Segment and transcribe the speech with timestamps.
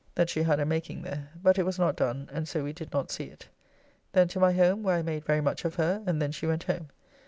[0.15, 2.91] ]that she had a making there, but it was not done, and so we did
[2.91, 3.47] not see it.
[4.13, 6.63] Then to my home, where I made very much of her, and then she went
[6.63, 6.87] home.